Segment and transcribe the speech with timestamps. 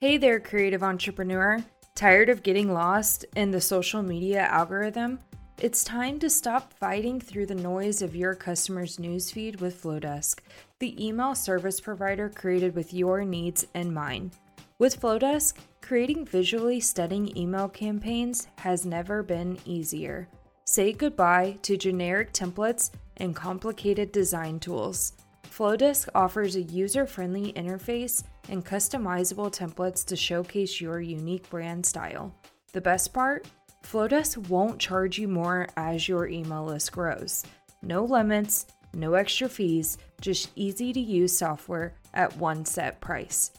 [0.00, 1.58] Hey there, creative entrepreneur.
[1.96, 5.18] Tired of getting lost in the social media algorithm?
[5.60, 10.38] It's time to stop fighting through the noise of your customers' newsfeed with Flodesk,
[10.78, 14.36] the email service provider created with your needs in mind.
[14.78, 20.28] With Flodesk, creating visually stunning email campaigns has never been easier.
[20.64, 25.14] Say goodbye to generic templates and complicated design tools.
[25.58, 32.32] Flodesk offers a user friendly interface and customizable templates to showcase your unique brand style.
[32.72, 33.48] The best part?
[33.84, 37.44] Flodesk won't charge you more as your email list grows.
[37.82, 43.50] No limits, no extra fees, just easy to use software at one set price.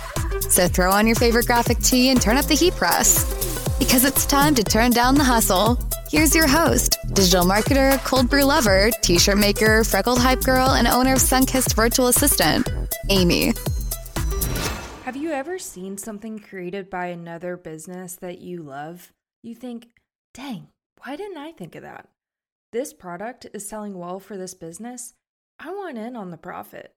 [0.51, 3.25] So throw on your favorite graphic tee and turn up the heat press.
[3.79, 5.79] Because it's time to turn down the hustle.
[6.11, 10.87] Here's your host, digital marketer, cold brew lover, t shirt maker, freckled hype girl, and
[10.87, 12.69] owner of Sunkissed Virtual Assistant,
[13.09, 13.55] Amy.
[15.09, 19.11] Have you ever seen something created by another business that you love?
[19.42, 19.89] You think,
[20.34, 20.69] dang,
[21.03, 22.11] why didn't I think of that?
[22.73, 25.15] This product is selling well for this business.
[25.59, 26.92] I want in on the profit.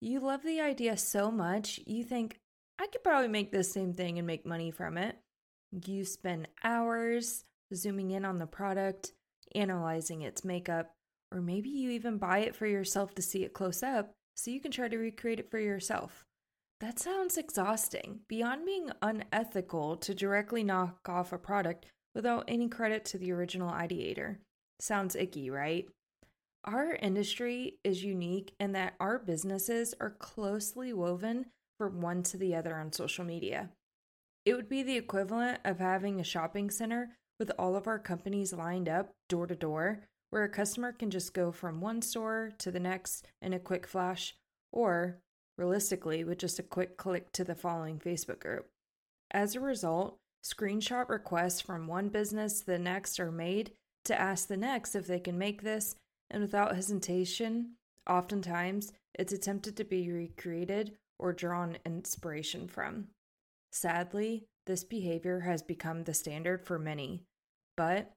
[0.00, 2.38] You love the idea so much, you think,
[2.78, 5.16] I could probably make this same thing and make money from it.
[5.72, 7.42] You spend hours
[7.74, 9.10] zooming in on the product,
[9.56, 10.92] analyzing its makeup,
[11.32, 14.60] or maybe you even buy it for yourself to see it close up so you
[14.60, 16.25] can try to recreate it for yourself.
[16.80, 23.04] That sounds exhausting, beyond being unethical to directly knock off a product without any credit
[23.06, 24.36] to the original ideator.
[24.78, 25.86] Sounds icky, right?
[26.64, 31.46] Our industry is unique in that our businesses are closely woven
[31.78, 33.70] from one to the other on social media.
[34.44, 38.52] It would be the equivalent of having a shopping center with all of our companies
[38.52, 42.70] lined up door to door, where a customer can just go from one store to
[42.70, 44.34] the next in a quick flash,
[44.72, 45.20] or
[45.58, 48.66] realistically with just a quick click to the following Facebook group.
[49.30, 53.72] As a result, screenshot requests from one business to the next are made
[54.04, 55.96] to ask the next if they can make this,
[56.30, 57.72] and without hesitation,
[58.08, 63.08] oftentimes it's attempted to be recreated or drawn inspiration from.
[63.72, 67.22] Sadly, this behavior has become the standard for many.
[67.76, 68.12] But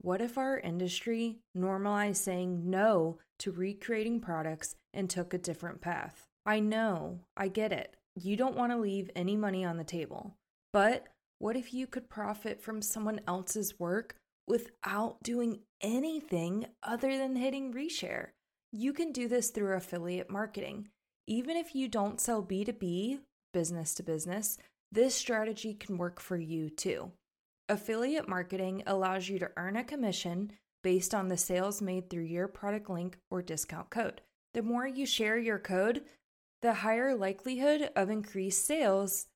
[0.00, 6.26] what if our industry normalized saying no to recreating products and took a different path?
[6.46, 7.96] I know, I get it.
[8.16, 10.34] You don't want to leave any money on the table.
[10.72, 11.06] But
[11.38, 14.16] what if you could profit from someone else's work
[14.46, 18.28] without doing anything other than hitting reshare?
[18.72, 20.88] You can do this through affiliate marketing.
[21.26, 23.20] Even if you don't sell B2B,
[23.52, 24.58] business to business,
[24.92, 27.10] this strategy can work for you too.
[27.68, 32.46] Affiliate marketing allows you to earn a commission based on the sales made through your
[32.46, 34.20] product link or discount code.
[34.52, 36.02] The more you share your code,
[36.64, 39.26] the higher likelihood of increased sales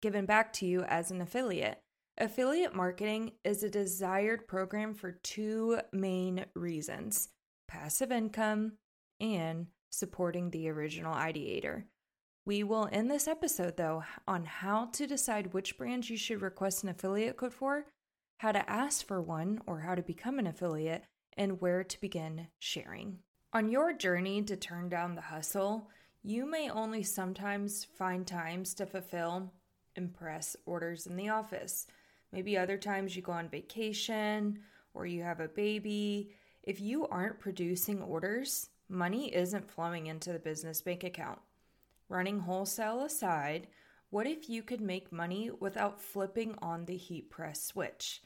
[0.00, 1.78] given back to you as an affiliate.
[2.16, 7.28] Affiliate marketing is a desired program for two main reasons
[7.68, 8.72] passive income
[9.20, 11.84] and supporting the original ideator.
[12.46, 16.82] We will end this episode, though, on how to decide which brands you should request
[16.82, 17.84] an affiliate code for,
[18.38, 21.04] how to ask for one or how to become an affiliate,
[21.36, 23.18] and where to begin sharing.
[23.52, 25.90] On your journey to turn down the hustle,
[26.22, 29.52] you may only sometimes find times to fulfill
[29.96, 31.86] impress orders in the office.
[32.32, 34.60] Maybe other times you go on vacation
[34.94, 36.32] or you have a baby.
[36.62, 41.38] If you aren't producing orders, money isn't flowing into the business bank account.
[42.08, 43.68] Running wholesale aside,
[44.10, 48.22] what if you could make money without flipping on the heat press switch?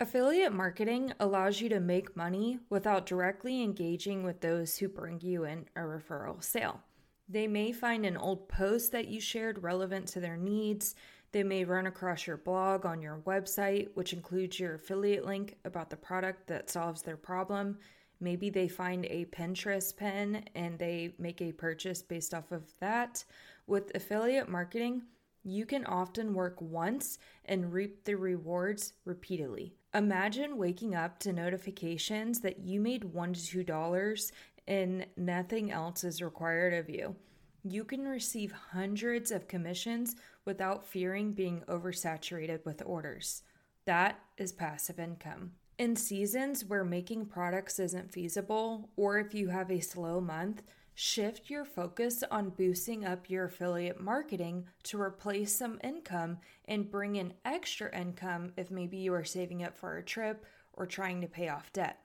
[0.00, 5.44] Affiliate marketing allows you to make money without directly engaging with those who bring you
[5.44, 6.82] in a referral sale.
[7.28, 10.94] They may find an old post that you shared relevant to their needs.
[11.32, 15.90] They may run across your blog on your website, which includes your affiliate link about
[15.90, 17.78] the product that solves their problem.
[18.20, 23.24] Maybe they find a Pinterest pin and they make a purchase based off of that.
[23.66, 25.02] With affiliate marketing,
[25.44, 29.74] you can often work once and reap the rewards repeatedly.
[29.94, 34.32] Imagine waking up to notifications that you made one to two dollars
[34.68, 37.16] and nothing else is required of you.
[37.64, 43.42] You can receive hundreds of commissions without fearing being oversaturated with orders.
[43.86, 45.52] That is passive income.
[45.78, 50.62] In seasons where making products isn't feasible, or if you have a slow month,
[50.94, 56.36] shift your focus on boosting up your affiliate marketing to replace some income
[56.66, 60.44] and bring in extra income if maybe you are saving up for a trip
[60.74, 62.00] or trying to pay off debt.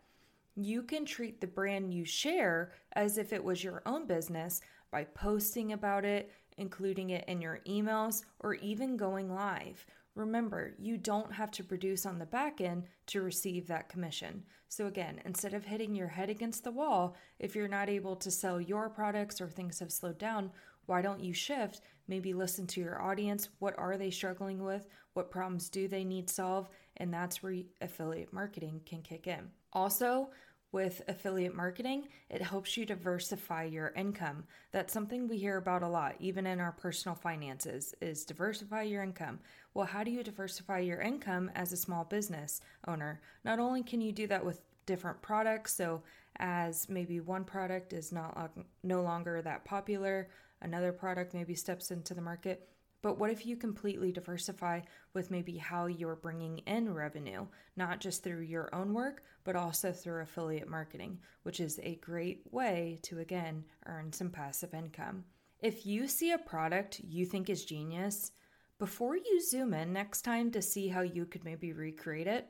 [0.56, 4.62] You can treat the brand you share as if it was your own business
[4.92, 9.84] by posting about it, including it in your emails, or even going live.
[10.14, 14.44] Remember, you don't have to produce on the back end to receive that commission.
[14.70, 18.30] So, again, instead of hitting your head against the wall, if you're not able to
[18.30, 20.52] sell your products or things have slowed down,
[20.86, 21.82] why don't you shift?
[22.08, 23.50] Maybe listen to your audience.
[23.58, 24.88] What are they struggling with?
[25.14, 26.70] What problems do they need solved?
[26.98, 29.50] And that's where affiliate marketing can kick in.
[29.74, 30.30] Also,
[30.72, 34.44] with affiliate marketing, it helps you diversify your income.
[34.72, 39.04] That's something we hear about a lot, even in our personal finances, is diversify your
[39.04, 39.40] income.
[39.76, 43.22] Well, how do you diversify your income as a small business owner?
[43.46, 46.02] Not only can you do that with different products, so
[46.38, 50.30] as maybe one product is not uh, no longer that popular,
[50.62, 52.68] another product maybe steps into the market,
[53.04, 54.80] but what if you completely diversify
[55.14, 57.46] with maybe how you're bringing in revenue,
[57.76, 62.42] not just through your own work, but also through affiliate marketing, which is a great
[62.52, 65.26] way to, again, earn some passive income.
[65.60, 68.32] If you see a product you think is genius,
[68.80, 72.50] before you zoom in next time to see how you could maybe recreate it,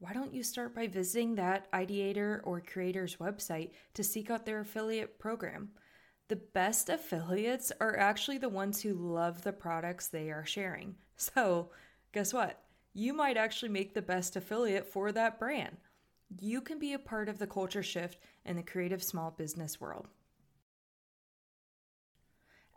[0.00, 4.60] why don't you start by visiting that ideator or creator's website to seek out their
[4.60, 5.70] affiliate program?
[6.28, 10.96] The best affiliates are actually the ones who love the products they are sharing.
[11.16, 11.70] So,
[12.12, 12.62] guess what?
[12.92, 15.76] You might actually make the best affiliate for that brand.
[16.40, 20.08] You can be a part of the culture shift in the creative small business world.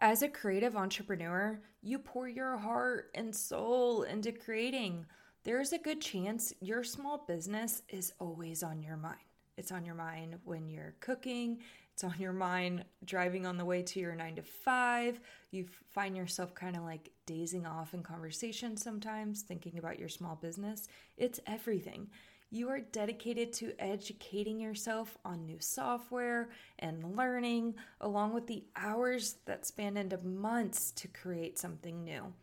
[0.01, 5.05] As a creative entrepreneur, you pour your heart and soul into creating.
[5.43, 9.17] There's a good chance your small business is always on your mind.
[9.57, 11.59] It's on your mind when you're cooking,
[11.99, 15.19] it's on your mind driving on the way to your nine to five.
[15.51, 20.37] You find yourself kind of like dazing off in conversation sometimes, thinking about your small
[20.37, 20.87] business.
[21.17, 22.07] It's everything.
[22.51, 29.35] You are dedicated to educating yourself on new software and learning, along with the hours
[29.43, 32.33] that span into months to create something new.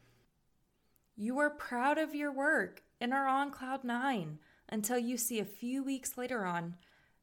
[1.16, 4.38] You are proud of your work and are on cloud nine
[4.68, 6.74] until you see a few weeks later on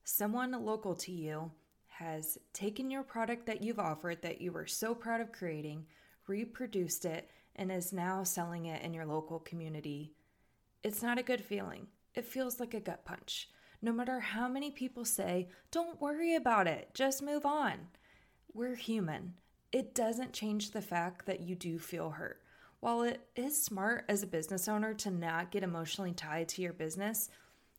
[0.03, 1.51] someone local to you
[1.99, 5.85] has taken your product that you've offered that you were so proud of creating,
[6.27, 10.13] reproduced it, and is now selling it in your local community.
[10.83, 11.87] It's not a good feeling.
[12.15, 13.49] It feels like a gut punch.
[13.81, 17.73] No matter how many people say, don't worry about it, just move on.
[18.53, 19.33] We're human.
[19.71, 22.41] It doesn't change the fact that you do feel hurt.
[22.79, 26.73] While it is smart as a business owner to not get emotionally tied to your
[26.73, 27.29] business,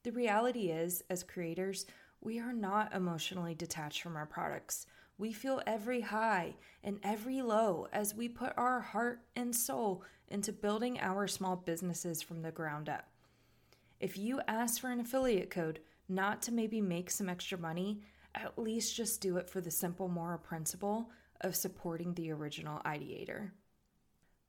[0.02, 1.87] the reality is, as creators,
[2.25, 4.87] we are not emotionally detached from our products.
[5.19, 10.52] We feel every high and every low as we put our heart and soul into
[10.52, 13.07] building our small businesses from the ground up.
[14.00, 18.00] If you ask for an affiliate code, not to maybe make some extra money,
[18.35, 21.11] at least just do it for the simple moral principle
[21.43, 23.50] of supporting the original ideator.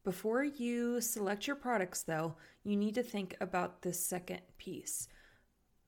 [0.04, 2.34] Before you select your products, though,
[2.64, 5.08] you need to think about the second piece.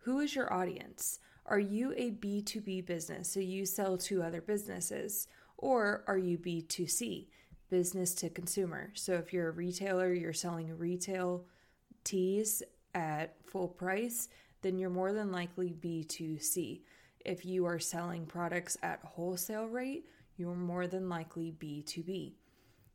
[0.01, 1.21] Who is your audience?
[1.47, 5.27] Are you a B2B business, so you sell to other businesses?
[5.57, 7.29] Or are you B2C,
[7.71, 8.91] business to consumer?
[8.95, 11.45] So if you're a retailer, you're selling retail
[12.05, 12.63] tees
[12.95, 14.29] at full price,
[14.63, 16.83] then you're more than likely B2C.
[17.25, 22.33] If you are selling products at wholesale rate, you're more than likely B2B.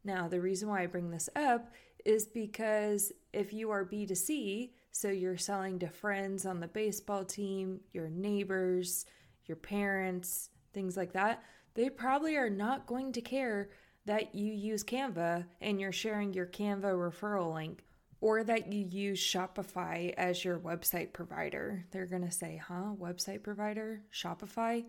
[0.04, 1.72] Now, the reason why I bring this up
[2.06, 7.80] is because if you are B2C, so you're selling to friends on the baseball team,
[7.92, 9.06] your neighbors,
[9.46, 13.70] your parents, things like that, they probably are not going to care
[14.06, 17.84] that you use Canva and you're sharing your Canva referral link
[18.22, 21.86] or that you use Shopify as your website provider.
[21.92, 24.02] They're going to say, huh, website provider?
[24.14, 24.86] Shopify?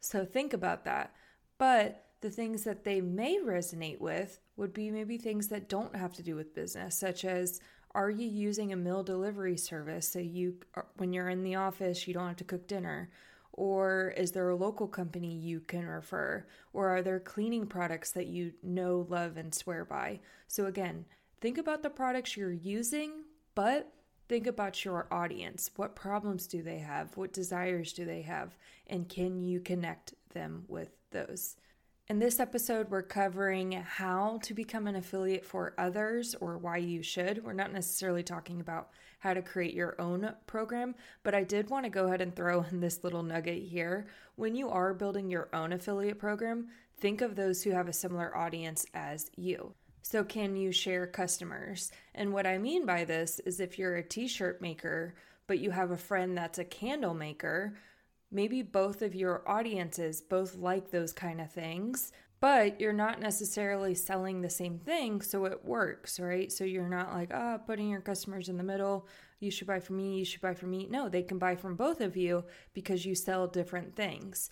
[0.00, 1.12] So think about that.
[1.58, 6.14] But the things that they may resonate with would be maybe things that don't have
[6.14, 7.60] to do with business, such as
[7.94, 12.06] are you using a meal delivery service so you uh, when you're in the office
[12.06, 13.10] you don't have to cook dinner?
[13.58, 16.46] Or is there a local company you can refer?
[16.72, 20.20] Or are there cleaning products that you know, love, and swear by?
[20.46, 21.04] So, again,
[21.40, 23.24] think about the products you're using,
[23.56, 23.92] but
[24.28, 25.72] think about your audience.
[25.74, 27.16] What problems do they have?
[27.16, 28.56] What desires do they have?
[28.86, 31.56] And can you connect them with those?
[32.10, 37.02] In this episode, we're covering how to become an affiliate for others or why you
[37.02, 37.44] should.
[37.44, 38.88] We're not necessarily talking about
[39.18, 42.62] how to create your own program, but I did want to go ahead and throw
[42.62, 44.06] in this little nugget here.
[44.36, 48.34] When you are building your own affiliate program, think of those who have a similar
[48.34, 49.74] audience as you.
[50.00, 51.92] So, can you share customers?
[52.14, 55.14] And what I mean by this is if you're a t shirt maker,
[55.46, 57.74] but you have a friend that's a candle maker,
[58.30, 63.94] Maybe both of your audiences both like those kind of things, but you're not necessarily
[63.94, 66.52] selling the same thing, so it works, right?
[66.52, 69.08] So you're not like, ah, oh, putting your customers in the middle.
[69.40, 70.86] You should buy from me, you should buy from me.
[70.90, 72.44] No, they can buy from both of you
[72.74, 74.50] because you sell different things.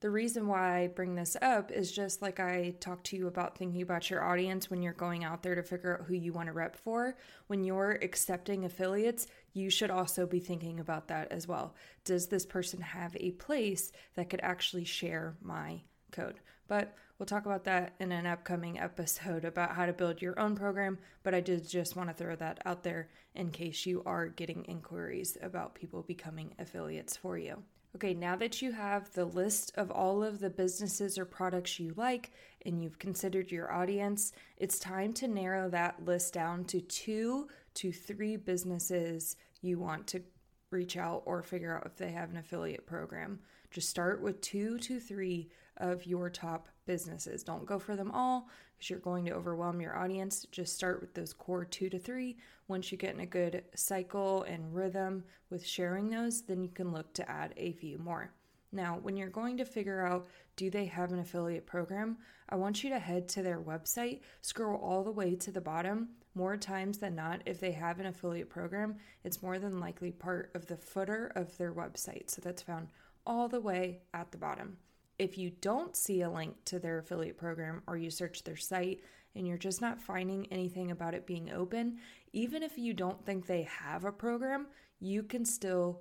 [0.00, 3.58] The reason why I bring this up is just like I talked to you about
[3.58, 6.46] thinking about your audience when you're going out there to figure out who you want
[6.46, 7.18] to rep for.
[7.48, 11.74] When you're accepting affiliates, you should also be thinking about that as well.
[12.06, 16.40] Does this person have a place that could actually share my code?
[16.66, 20.56] But we'll talk about that in an upcoming episode about how to build your own
[20.56, 20.96] program.
[21.22, 24.64] But I did just want to throw that out there in case you are getting
[24.64, 27.62] inquiries about people becoming affiliates for you.
[27.96, 31.92] Okay, now that you have the list of all of the businesses or products you
[31.96, 32.30] like
[32.64, 37.90] and you've considered your audience, it's time to narrow that list down to two to
[37.90, 40.22] three businesses you want to
[40.70, 43.40] reach out or figure out if they have an affiliate program.
[43.72, 47.42] Just start with two to three of your top businesses.
[47.42, 48.48] Don't go for them all
[48.80, 50.46] because you're going to overwhelm your audience.
[50.50, 52.38] Just start with those core two to three.
[52.66, 56.90] Once you get in a good cycle and rhythm with sharing those, then you can
[56.90, 58.32] look to add a few more.
[58.72, 62.16] Now, when you're going to figure out do they have an affiliate program,
[62.48, 66.10] I want you to head to their website, scroll all the way to the bottom.
[66.34, 70.52] More times than not, if they have an affiliate program, it's more than likely part
[70.54, 72.30] of the footer of their website.
[72.30, 72.88] So that's found
[73.26, 74.78] all the way at the bottom.
[75.20, 79.02] If you don't see a link to their affiliate program or you search their site
[79.34, 81.98] and you're just not finding anything about it being open,
[82.32, 86.00] even if you don't think they have a program, you can still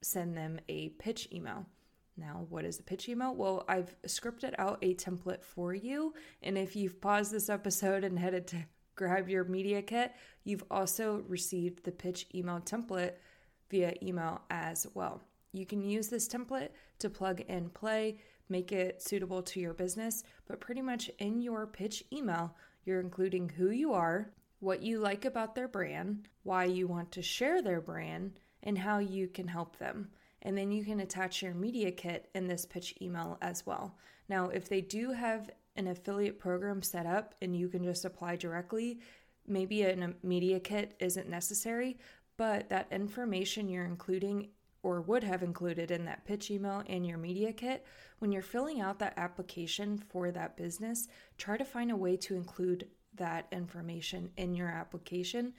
[0.00, 1.66] send them a pitch email.
[2.16, 3.34] Now, what is a pitch email?
[3.34, 6.14] Well, I've scripted out a template for you.
[6.42, 11.22] And if you've paused this episode and headed to grab your media kit, you've also
[11.28, 13.12] received the pitch email template
[13.68, 15.20] via email as well.
[15.52, 18.18] You can use this template to plug and play,
[18.48, 23.48] make it suitable to your business, but pretty much in your pitch email, you're including
[23.48, 27.80] who you are, what you like about their brand, why you want to share their
[27.80, 30.08] brand, and how you can help them.
[30.42, 33.96] And then you can attach your media kit in this pitch email as well.
[34.28, 38.36] Now, if they do have an affiliate program set up and you can just apply
[38.36, 39.00] directly,
[39.46, 41.98] maybe a media kit isn't necessary,
[42.36, 44.48] but that information you're including
[44.84, 47.84] or would have included in that pitch email and your media kit,
[48.18, 52.36] when you're filling out that application for that business, try to find a way to
[52.36, 55.54] include that information in your application.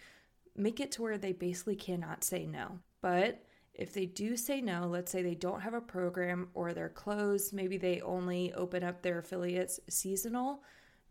[0.55, 2.79] Make it to where they basically cannot say no.
[3.01, 6.87] But if they do say no, let's say they don't have a program or they're
[6.87, 10.61] closed, maybe they only open up their affiliates seasonal,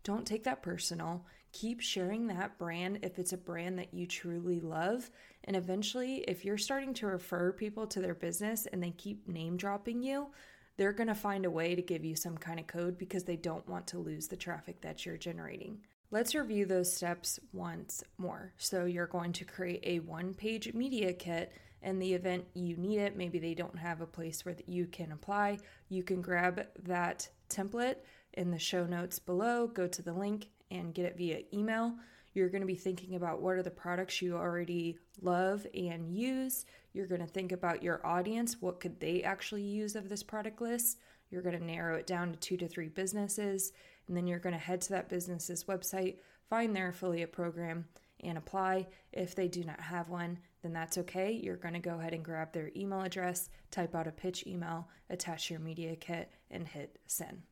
[0.03, 1.25] don't take that personal.
[1.55, 5.09] Keep sharing that brand if it's a brand that you truly love.
[5.45, 9.55] And eventually, if you're starting to refer people to their business and they keep name
[9.55, 10.27] dropping you,
[10.75, 13.37] they're going to find a way to give you some kind of code because they
[13.37, 15.77] don't want to lose the traffic that you're generating.
[16.11, 18.51] Let's review those steps once more.
[18.57, 22.99] So, you're going to create a one page media kit in the event you need
[22.99, 23.15] it.
[23.15, 25.59] Maybe they don't have a place where you can apply.
[25.87, 27.99] You can grab that template
[28.33, 31.95] in the show notes below, go to the link and get it via email.
[32.33, 36.65] You're going to be thinking about what are the products you already love and use.
[36.93, 38.57] You're going to think about your audience.
[38.59, 40.99] What could they actually use of this product list?
[41.29, 43.71] You're going to narrow it down to two to three businesses.
[44.07, 46.17] And then you're going to head to that business's website,
[46.49, 47.85] find their affiliate program,
[48.21, 48.87] and apply.
[49.13, 51.31] If they do not have one, then that's okay.
[51.31, 54.89] You're going to go ahead and grab their email address, type out a pitch email,
[55.09, 57.43] attach your media kit, and hit send.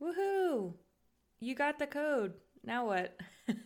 [0.00, 0.72] Woohoo!
[1.40, 2.34] You got the code.
[2.64, 3.18] Now what?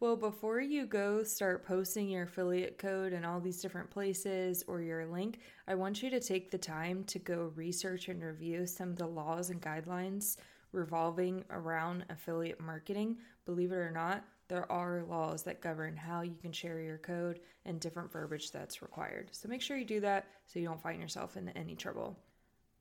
[0.00, 4.80] well, before you go start posting your affiliate code in all these different places or
[4.80, 8.90] your link, I want you to take the time to go research and review some
[8.90, 10.36] of the laws and guidelines
[10.72, 13.18] revolving around affiliate marketing.
[13.44, 17.38] Believe it or not, there are laws that govern how you can share your code
[17.66, 19.28] and different verbiage that's required.
[19.30, 22.18] So make sure you do that so you don't find yourself in any trouble.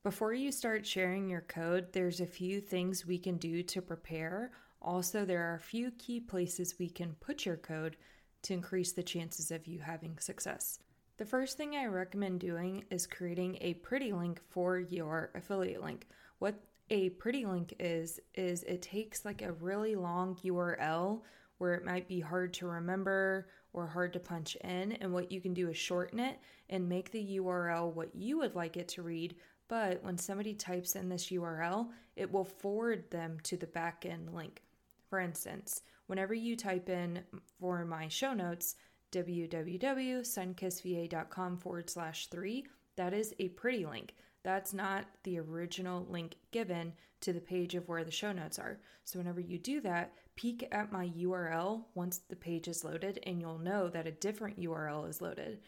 [0.02, 4.52] Before you start sharing your code, there's a few things we can do to prepare.
[4.82, 7.98] Also, there are a few key places we can put your code
[8.44, 10.80] to increase the chances of you having success.
[11.18, 16.08] The first thing I recommend doing is creating a pretty link for your affiliate link.
[16.40, 16.56] What
[16.90, 21.22] a pretty link is is it takes like a really long URL
[21.58, 25.42] where it might be hard to remember or hard to punch in and what you
[25.42, 26.40] can do is shorten it
[26.70, 29.36] and make the URL what you would like it to read
[29.70, 34.64] but when somebody types in this URL, it will forward them to the backend link.
[35.10, 37.24] For instance, whenever you type in
[37.60, 38.78] for my show notes,
[39.12, 44.14] www.sunkissedva.com forward slash three, that is a pretty link.
[44.44, 48.80] That's not the original link given to the page of where the show notes are.
[49.04, 53.42] So, whenever you do that, peek at my URL once the page is loaded, and
[53.42, 55.62] you'll know that a different URL is loaded.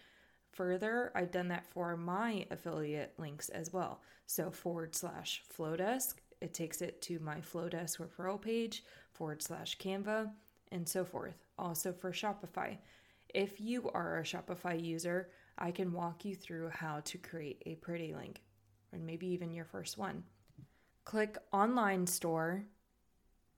[0.54, 4.02] Further, I've done that for my affiliate links as well.
[4.28, 10.30] So forward slash Flodesk, it takes it to my Flodesk referral page, forward slash Canva,
[10.72, 11.46] and so forth.
[11.58, 12.78] Also for Shopify.
[13.34, 17.76] If you are a Shopify user, I can walk you through how to create a
[17.76, 18.42] pretty link,
[18.92, 20.24] and maybe even your first one.
[21.06, 22.64] Click Online Store,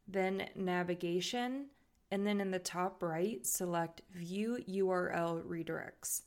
[0.07, 1.67] then Navigation,
[2.11, 6.21] and then in the top right, select View URL Redirects.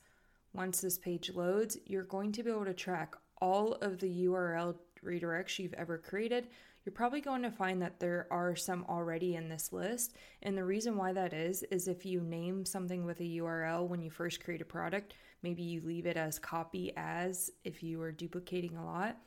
[0.53, 4.75] Once this page loads, you're going to be able to track all of the URL
[5.03, 6.47] redirects you've ever created.
[6.87, 10.15] You're probably going to find that there are some already in this list.
[10.41, 14.01] And the reason why that is, is if you name something with a URL when
[14.01, 18.13] you first create a product, maybe you leave it as copy as if you are
[18.13, 19.17] duplicating a lot,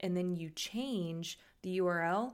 [0.00, 2.32] and then you change the URL,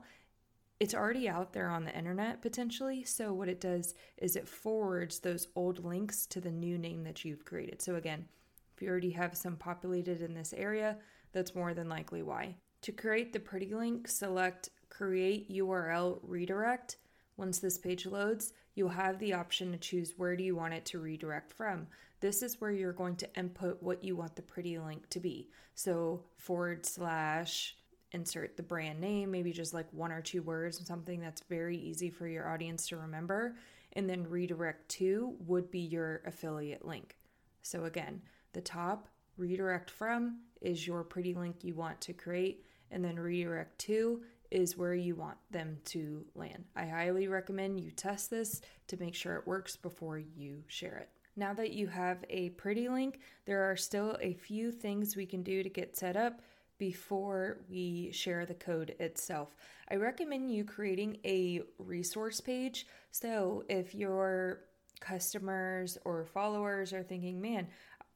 [0.79, 3.03] it's already out there on the internet potentially.
[3.03, 7.25] So, what it does is it forwards those old links to the new name that
[7.25, 7.81] you've created.
[7.81, 8.25] So, again,
[8.73, 10.97] if you already have some populated in this area,
[11.33, 12.55] that's more than likely why.
[12.83, 16.97] To create the pretty link, select Create URL Redirect.
[17.37, 20.85] Once this page loads, you'll have the option to choose where do you want it
[20.85, 21.87] to redirect from.
[22.19, 25.49] This is where you're going to input what you want the pretty link to be.
[25.75, 27.75] So forward slash
[28.11, 32.09] insert the brand name, maybe just like one or two words, something that's very easy
[32.09, 33.55] for your audience to remember.
[33.93, 37.17] And then redirect to would be your affiliate link.
[37.61, 38.21] So again,
[38.53, 43.77] the top redirect from is your pretty link you want to create, and then redirect
[43.79, 46.65] to is where you want them to land.
[46.75, 51.09] I highly recommend you test this to make sure it works before you share it.
[51.35, 55.43] Now that you have a pretty link, there are still a few things we can
[55.43, 56.41] do to get set up
[56.79, 59.55] before we share the code itself.
[59.89, 62.87] I recommend you creating a resource page.
[63.11, 64.61] So if your
[64.99, 67.67] customers or followers are thinking, man,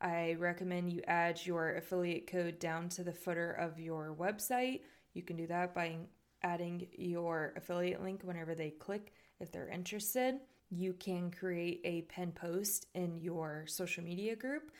[0.00, 4.82] I recommend you add your affiliate code down to the footer of your website.
[5.14, 5.96] You can do that by
[6.42, 10.36] adding your affiliate link whenever they click if they're interested.
[10.70, 14.70] You can create a pin post in your social media group.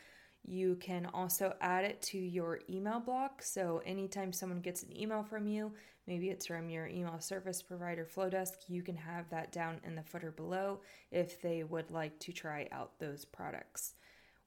[0.43, 3.43] You can also add it to your email block.
[3.43, 5.73] So, anytime someone gets an email from you,
[6.07, 10.03] maybe it's from your email service provider Flodesk, you can have that down in the
[10.03, 10.79] footer below
[11.11, 13.93] if they would like to try out those products.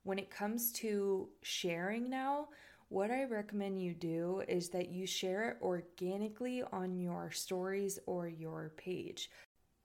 [0.03, 2.49] When it comes to sharing now,
[2.89, 8.27] what I recommend you do is that you share it organically on your stories or
[8.29, 9.31] your page.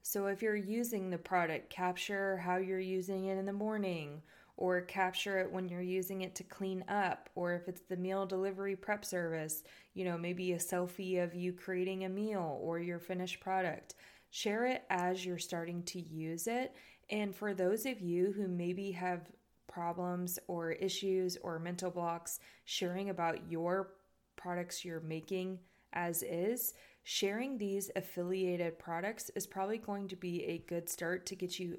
[0.02, 4.22] So, if you're using the product, capture how you're using it in the morning
[4.58, 8.26] or capture it when you're using it to clean up, or if it's the meal
[8.26, 13.00] delivery prep service, you know, maybe a selfie of you creating a meal or your
[13.00, 13.94] finished product.
[14.32, 16.76] Share it as you're starting to use it.
[17.10, 19.22] And for those of you who maybe have
[19.68, 23.94] problems or issues or mental blocks, sharing about your
[24.36, 25.60] products you're making
[25.94, 31.36] as is, sharing these affiliated products is probably going to be a good start to
[31.36, 31.78] get you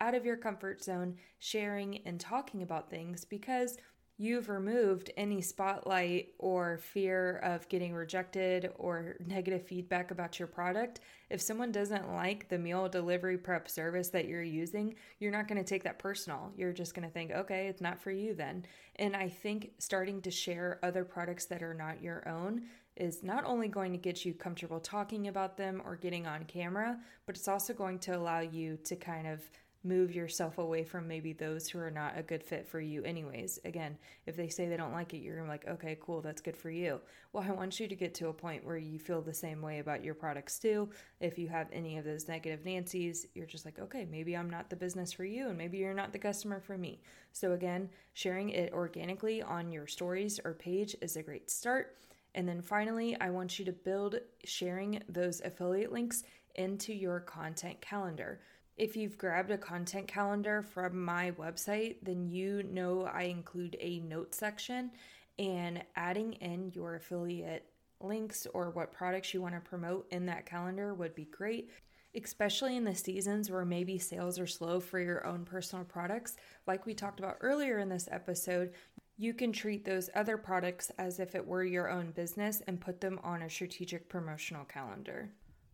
[0.00, 3.76] out of your comfort zone, sharing and talking about things because
[4.20, 11.00] you've removed any spotlight or fear of getting rejected or negative feedback about your product.
[11.30, 15.56] If someone doesn't like the meal delivery prep service that you're using, you're not going
[15.56, 16.52] to take that personal.
[16.54, 18.66] You're just going to think, okay, it's not for you then.
[18.96, 22.64] And I think starting to share other products that are not your own
[22.96, 26.98] is not only going to get you comfortable talking about them or getting on camera,
[27.24, 29.40] but it's also going to allow you to kind of
[29.82, 33.58] move yourself away from maybe those who are not a good fit for you anyways.
[33.64, 36.70] Again if they say they don't like it you're like okay cool that's good for
[36.70, 37.00] you.
[37.32, 39.78] Well i want you to get to a point where you feel the same way
[39.78, 40.90] about your products too.
[41.20, 44.68] If you have any of those negative nancy's you're just like okay maybe i'm not
[44.68, 47.00] the business for you and maybe you're not the customer for me.
[47.32, 51.96] So again sharing it organically on your stories or page is a great start.
[52.34, 56.22] And then finally i want you to build sharing those affiliate links
[56.56, 58.40] into your content calendar
[58.80, 64.00] if you've grabbed a content calendar from my website, then you know I include a
[64.00, 64.90] note section
[65.38, 67.66] and adding in your affiliate
[68.00, 71.68] links or what products you want to promote in that calendar would be great.
[72.14, 76.38] Especially in the seasons where maybe sales are slow for your own personal products.
[76.66, 78.72] Like we talked about earlier in this episode,
[79.18, 83.02] you can treat those other products as if it were your own business and put
[83.02, 85.28] them on a strategic promotional calendar.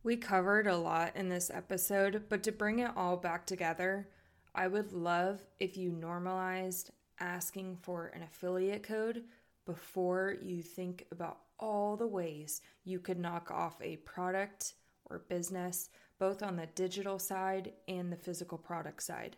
[0.06, 4.06] We covered a lot in this episode, but to bring it all back together,
[4.54, 9.24] I would love if you normalized asking for an affiliate code
[9.64, 14.74] before you think about all the ways you could knock off a product
[15.06, 15.88] or business,
[16.20, 19.34] both on the digital side and the physical product side.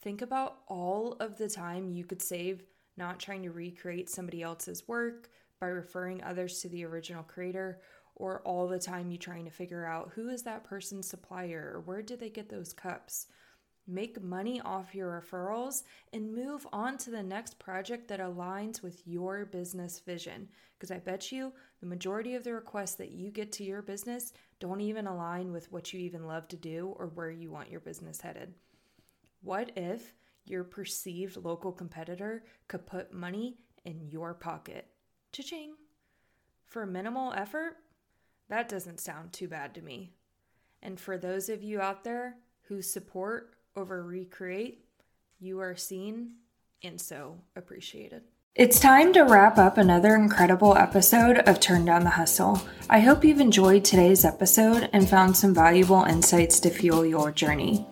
[0.00, 2.62] Think about all of the time you could save
[2.96, 5.28] not trying to recreate somebody else's work
[5.60, 7.80] by referring others to the original creator
[8.18, 11.80] or all the time you trying to figure out who is that person's supplier or
[11.80, 13.26] where did they get those cups.
[13.86, 19.00] Make money off your referrals and move on to the next project that aligns with
[19.06, 20.48] your business vision.
[20.76, 24.34] Because I bet you the majority of the requests that you get to your business
[24.60, 27.80] don't even align with what you even love to do or where you want your
[27.80, 28.52] business headed.
[29.42, 30.12] What if
[30.44, 34.86] your perceived local competitor could put money in your pocket?
[35.32, 35.74] Cha-ching!
[36.66, 37.76] For minimal effort,
[38.48, 40.12] that doesn't sound too bad to me.
[40.82, 44.84] And for those of you out there who support over recreate,
[45.38, 46.32] you are seen
[46.82, 48.22] and so appreciated.
[48.54, 52.60] It's time to wrap up another incredible episode of Turn Down the Hustle.
[52.90, 57.86] I hope you've enjoyed today's episode and found some valuable insights to fuel your journey.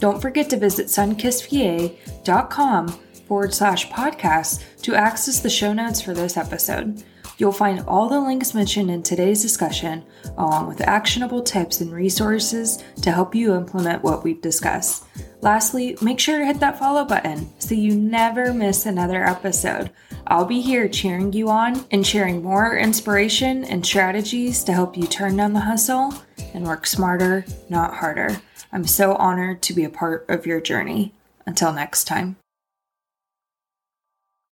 [0.00, 6.36] Don't forget to visit sunkissedva.com forward slash podcast to access the show notes for this
[6.36, 7.04] episode.
[7.38, 10.04] You'll find all the links mentioned in today's discussion,
[10.36, 15.04] along with actionable tips and resources to help you implement what we've discussed.
[15.40, 19.90] Lastly, make sure to hit that follow button so you never miss another episode.
[20.26, 25.06] I'll be here cheering you on and sharing more inspiration and strategies to help you
[25.06, 26.12] turn down the hustle
[26.54, 28.42] and work smarter, not harder.
[28.72, 31.14] I'm so honored to be a part of your journey.
[31.46, 32.36] Until next time.